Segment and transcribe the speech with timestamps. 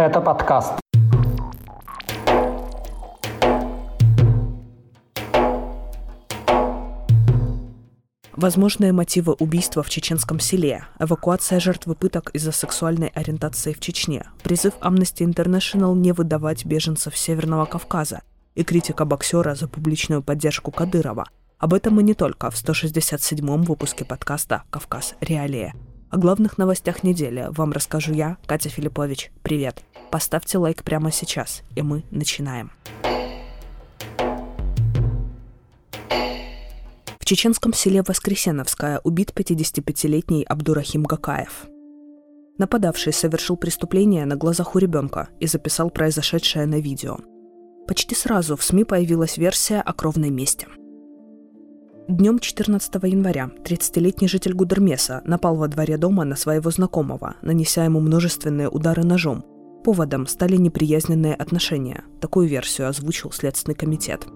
[0.00, 0.72] Это подкаст.
[8.32, 14.72] Возможные мотивы убийства в чеченском селе, эвакуация жертвы пыток из-за сексуальной ориентации в Чечне, призыв
[14.80, 18.22] Amnesty International не выдавать беженцев Северного Кавказа
[18.54, 21.26] и критика боксера за публичную поддержку Кадырова.
[21.58, 25.16] Об этом и не только в 167-м выпуске подкаста «Кавказ.
[25.20, 25.74] Реалия».
[26.10, 29.30] О главных новостях недели вам расскажу я, Катя Филиппович.
[29.42, 29.82] Привет!
[30.10, 32.72] Поставьте лайк прямо сейчас, и мы начинаем.
[37.30, 41.66] чеченском селе Воскресеновское убит 55-летний Абдурахим Гакаев.
[42.58, 47.18] Нападавший совершил преступление на глазах у ребенка и записал произошедшее на видео.
[47.86, 50.66] Почти сразу в СМИ появилась версия о кровной мести.
[52.08, 58.00] Днем 14 января 30-летний житель Гудермеса напал во дворе дома на своего знакомого, нанеся ему
[58.00, 59.44] множественные удары ножом.
[59.84, 62.04] Поводом стали неприязненные отношения.
[62.20, 64.26] Такую версию озвучил Следственный комитет–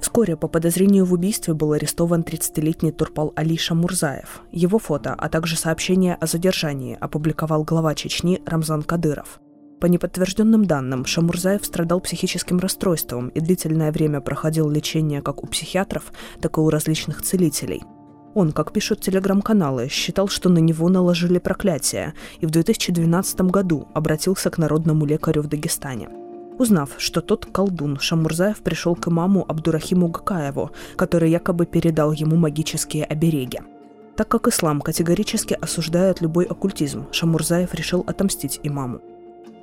[0.00, 4.42] Вскоре по подозрению в убийстве был арестован 30-летний Турпал Алиша Мурзаев.
[4.52, 9.40] Его фото, а также сообщение о задержании опубликовал глава Чечни Рамзан Кадыров.
[9.80, 16.12] По неподтвержденным данным, Шамурзаев страдал психическим расстройством и длительное время проходил лечение как у психиатров,
[16.40, 17.82] так и у различных целителей.
[18.34, 24.50] Он, как пишут телеграм-каналы, считал, что на него наложили проклятие, и в 2012 году обратился
[24.50, 26.08] к народному лекарю в Дагестане–
[26.58, 33.04] Узнав, что тот колдун Шамурзаев пришел к имаму Абдурахиму Гакаеву, который якобы передал ему магические
[33.04, 33.60] обереги.
[34.16, 39.00] Так как ислам категорически осуждает любой оккультизм, Шамурзаев решил отомстить имаму.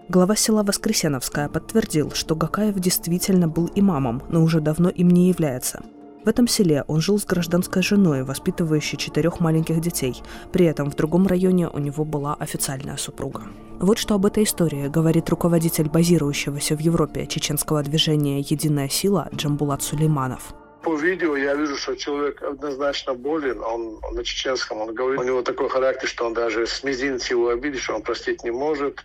[0.07, 5.83] Глава села Воскресеновская подтвердил, что Гакаев действительно был имамом, но уже давно им не является–
[6.25, 10.23] в этом селе он жил с гражданской женой, воспитывающей четырех маленьких детей.
[10.51, 13.43] При этом в другом районе у него была официальная супруга.
[13.79, 19.83] Вот что об этой истории говорит руководитель базирующегося в Европе чеченского движения «Единая сила» Джамбулат
[19.83, 23.59] Сулейманов по видео я вижу, что человек однозначно болен.
[23.63, 27.33] Он, он на чеченском, он говорит, у него такой характер, что он даже с мизинца
[27.33, 29.03] его обидишь, он простить не может.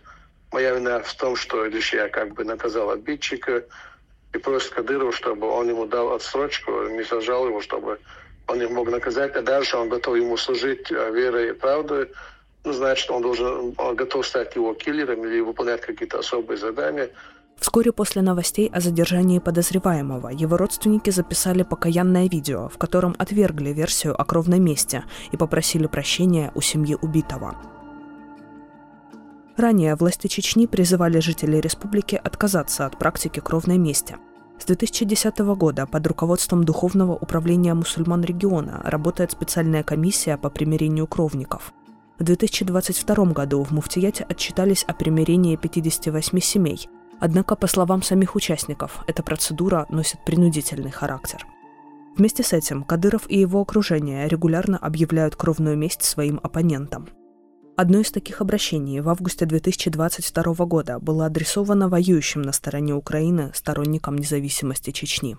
[0.51, 3.63] Моя вина в том, что лишь я как бы наказал обидчика
[4.33, 7.99] и просит Кадырова, чтобы он ему дал отсрочку, не сажал его, чтобы
[8.47, 12.09] он их мог наказать, а дальше он готов ему служить э, верой и правдой,
[12.63, 17.09] ну, значит, он должен, он готов стать его киллером или выполнять какие-то особые задания.
[17.57, 24.19] Вскоре после новостей о задержании подозреваемого его родственники записали покаянное видео, в котором отвергли версию
[24.19, 27.55] о кровном месте и попросили прощения у семьи убитого.
[29.61, 34.17] Ранее власти Чечни призывали жителей республики отказаться от практики кровной мести.
[34.57, 41.73] С 2010 года под руководством Духовного управления мусульман региона работает специальная комиссия по примирению кровников.
[42.17, 46.89] В 2022 году в Муфтияте отчитались о примирении 58 семей.
[47.19, 51.45] Однако, по словам самих участников, эта процедура носит принудительный характер.
[52.17, 57.09] Вместе с этим Кадыров и его окружение регулярно объявляют кровную месть своим оппонентам–
[57.77, 64.17] Одно из таких обращений в августе 2022 года было адресовано воюющим на стороне Украины сторонникам
[64.17, 65.37] независимости Чечни.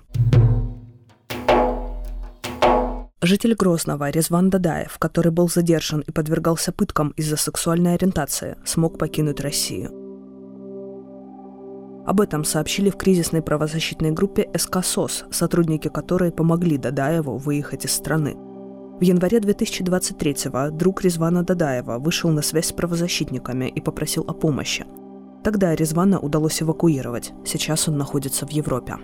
[3.21, 9.41] Житель Грозного Резван Дадаев, который был задержан и подвергался пыткам из-за сексуальной ориентации, смог покинуть
[9.41, 9.91] Россию.
[12.05, 18.37] Об этом сообщили в кризисной правозащитной группе СК сотрудники которой помогли Дадаеву выехать из страны–
[19.03, 24.87] в январе 2023-го друг Резвана Дадаева вышел на связь с правозащитниками и попросил о помощи.
[25.43, 27.33] Тогда Резвана удалось эвакуировать.
[27.45, 28.95] Сейчас он находится в Европе.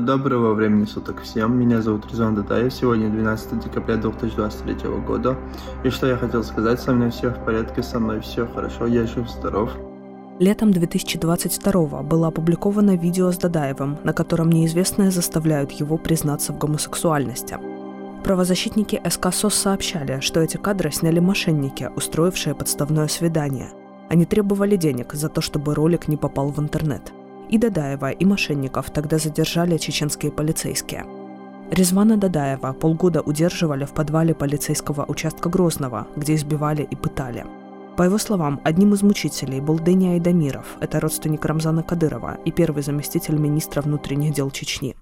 [0.00, 1.56] Доброго времени суток всем.
[1.56, 2.74] Меня зовут Резван Дадаев.
[2.74, 5.36] Сегодня 12 декабря 2023 года.
[5.84, 9.06] И что я хотел сказать, со мной все в порядке, со мной все хорошо, я
[9.06, 9.70] жив, здоров.
[10.40, 17.67] Летом 2022 было опубликовано видео с Дадаевым, на котором неизвестные заставляют его признаться в гомосексуальности.
[18.24, 23.70] Правозащитники СК СОС сообщали, что эти кадры сняли мошенники, устроившие подставное свидание.
[24.08, 27.12] Они требовали денег за то, чтобы ролик не попал в интернет.
[27.48, 31.04] И Дадаева, и мошенников тогда задержали чеченские полицейские.
[31.70, 37.44] Резвана Дадаева полгода удерживали в подвале полицейского участка Грозного, где избивали и пытали.
[37.96, 42.82] По его словам, одним из мучителей был Дэни Айдамиров, это родственник Рамзана Кадырова и первый
[42.82, 44.94] заместитель министра внутренних дел Чечни.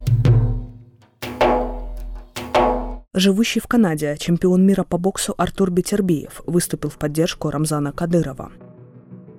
[3.19, 8.53] Живущий в Канаде чемпион мира по боксу Артур Бетербиев выступил в поддержку Рамзана Кадырова.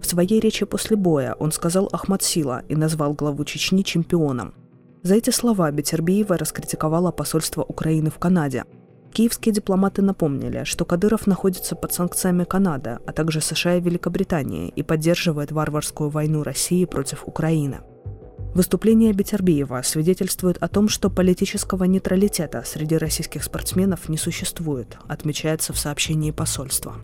[0.02, 4.56] В своей речи после боя он сказал Ахмад Сила и назвал главу Чечни чемпионом.
[5.04, 8.64] За эти слова Бетербиева раскритиковала посольство Украины в Канаде.
[9.14, 14.82] Киевские дипломаты напомнили, что Кадыров находится под санкциями Канады, а также США и Великобритании и
[14.82, 17.82] поддерживает варварскую войну России против Украины.
[18.58, 25.78] Выступление Бетербиева свидетельствует о том, что политического нейтралитета среди российских спортсменов не существует, отмечается в
[25.78, 26.96] сообщении посольства.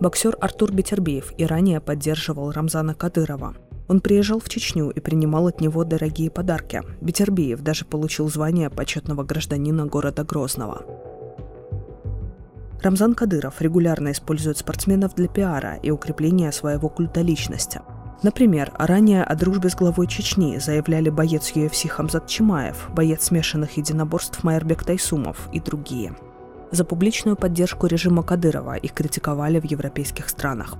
[0.00, 3.54] Боксер Артур Бетербиев и ранее поддерживал Рамзана Кадырова.
[3.86, 6.82] Он приезжал в Чечню и принимал от него дорогие подарки.
[7.00, 10.84] Бетербиев даже получил звание почетного гражданина города Грозного.
[12.82, 17.80] Рамзан Кадыров регулярно использует спортсменов для пиара и укрепления своего культа личности.
[18.22, 24.44] Например, ранее о дружбе с главой Чечни заявляли боец UFC Хамзат Чимаев, боец смешанных единоборств
[24.44, 26.14] Майербек Тайсумов и другие.
[26.70, 30.76] За публичную поддержку режима Кадырова их критиковали в европейских странах.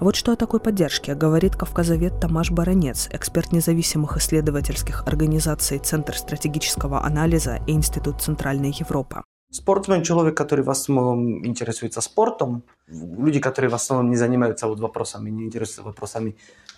[0.00, 7.04] Вот что о такой поддержке говорит кавказовед Тамаш Баранец, эксперт независимых исследовательских организаций Центр стратегического
[7.04, 9.22] анализа и Институт Центральной Европы.
[9.52, 12.64] Спортсмен– человек, который в основном интересуется спортом.
[12.86, 16.36] Люди, которые в основном не занимаются вот вопросами, не интересуются вопросами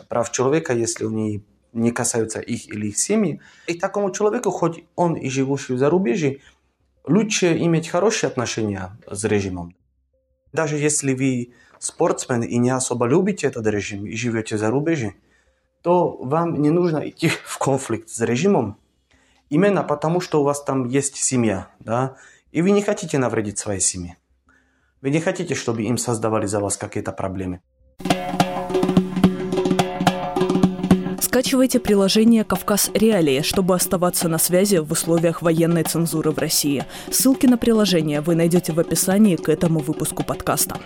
[0.08, 3.40] прав человека, если они не касаются их или их семьи.
[3.68, 6.40] И такому человеку, хоть он и живущий в зарубежье,
[7.06, 9.76] лучше иметь хорошие отношения с режимом.
[10.52, 15.14] Даже если вы спортсмен и не особо любите этот режим и живете в зарубежье,
[15.82, 18.78] то вам не нужно идти в конфликт с режимом,
[19.48, 22.16] именно потому, что у вас там есть семья, да,
[22.54, 24.16] и вы не хотите навредить своей семье.
[25.02, 27.60] Вы не хотите, чтобы им создавали за вас какие-то проблемы.
[31.20, 36.84] Скачивайте приложение «Кавказ Реалии», чтобы оставаться на связи в условиях военной цензуры в России.
[37.10, 40.76] Ссылки на приложение вы найдете в описании к этому выпуску подкаста.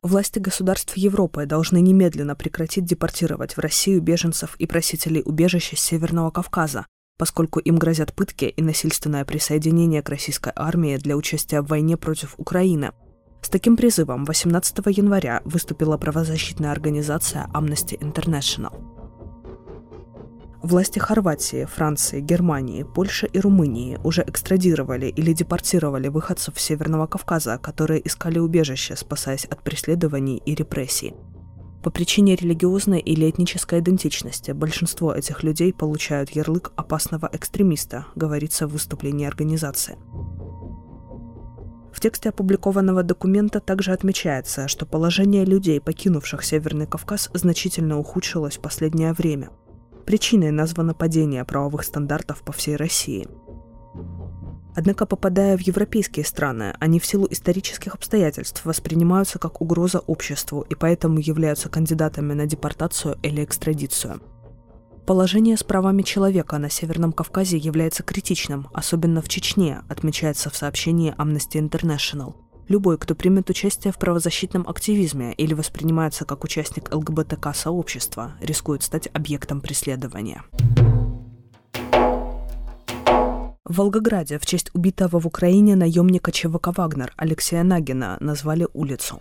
[0.00, 6.30] Власти государств Европы должны немедленно прекратить депортировать в Россию беженцев и просителей убежища с Северного
[6.30, 6.86] Кавказа,
[7.18, 12.34] поскольку им грозят пытки и насильственное присоединение к российской армии для участия в войне против
[12.38, 12.92] Украины.
[13.42, 18.72] С таким призывом 18 января выступила правозащитная организация Amnesty International.
[20.62, 28.06] Власти Хорватии, Франции, Германии, Польши и Румынии уже экстрадировали или депортировали выходцев Северного Кавказа, которые
[28.06, 31.14] искали убежище, спасаясь от преследований и репрессий.
[31.82, 38.72] По причине религиозной или этнической идентичности большинство этих людей получают ярлык опасного экстремиста, говорится в
[38.72, 39.96] выступлении организации.
[41.92, 48.60] В тексте опубликованного документа также отмечается, что положение людей, покинувших Северный Кавказ, значительно ухудшилось в
[48.60, 49.50] последнее время.
[50.04, 53.26] Причиной названо падение правовых стандартов по всей России–
[54.78, 60.76] Однако, попадая в европейские страны, они в силу исторических обстоятельств воспринимаются как угроза обществу и
[60.76, 64.20] поэтому являются кандидатами на депортацию или экстрадицию.
[65.04, 71.12] Положение с правами человека на Северном Кавказе является критичным, особенно в Чечне, отмечается в сообщении
[71.18, 72.36] Amnesty International.
[72.68, 79.60] Любой, кто примет участие в правозащитном активизме или воспринимается как участник ЛГБТК-сообщества, рискует стать объектом
[79.60, 80.44] преследования.
[83.68, 89.20] В Волгограде в честь убитого в Украине наемника ЧВК «Вагнер» Алексея Нагина назвали улицу.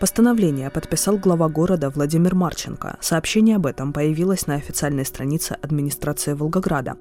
[0.00, 2.96] Постановление подписал глава города Владимир Марченко.
[3.00, 6.96] Сообщение об этом появилось на официальной странице администрации Волгограда.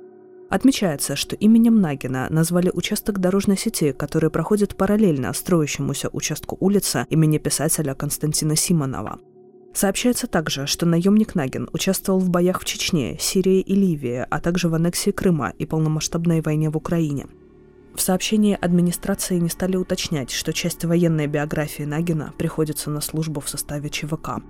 [0.49, 7.37] Отмечается, что именем Нагина назвали участок дорожной сети, который проходит параллельно строящемуся участку улицы имени
[7.37, 9.19] писателя Константина Симонова–
[9.73, 14.69] Сообщается также, что наемник Нагин участвовал в боях в Чечне, Сирии и Ливии, а также
[14.69, 17.25] в аннексии Крыма и полномасштабной войне в Украине.
[17.95, 23.49] В сообщении администрации не стали уточнять, что часть военной биографии Нагина приходится на службу в
[23.49, 24.41] составе ЧВК.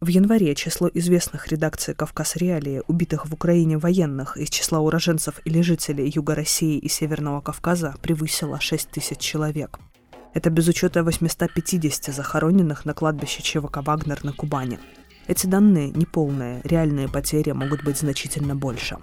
[0.00, 5.60] В январе число известных редакций «Кавказ Реалии», убитых в Украине военных из числа уроженцев или
[5.62, 9.80] жителей Юга России и Северного Кавказа превысило 6 тысяч человек–
[10.34, 14.78] это без учета 850 захороненных на кладбище ЧВК «Вагнер» на Кубани.
[15.26, 18.96] Эти данные неполные, реальные потери могут быть значительно больше.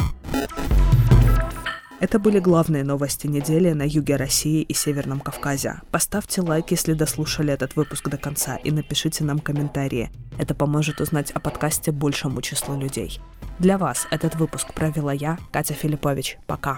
[1.99, 5.81] Это были главные новости недели на юге России и Северном Кавказе.
[5.91, 10.09] Поставьте лайк, если дослушали этот выпуск до конца, и напишите нам комментарии.
[10.37, 13.19] Это поможет узнать о подкасте большему числу людей.
[13.59, 16.37] Для вас этот выпуск провела я, Катя Филиппович.
[16.47, 16.77] Пока.